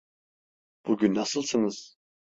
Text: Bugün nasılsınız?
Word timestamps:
Bugün 0.87 1.15
nasılsınız? 1.15 1.97